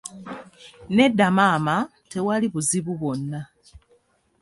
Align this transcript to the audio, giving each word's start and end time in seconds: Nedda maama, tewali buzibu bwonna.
Nedda 0.95 1.27
maama, 1.37 1.75
tewali 2.11 2.47
buzibu 2.53 2.91
bwonna. 2.99 3.39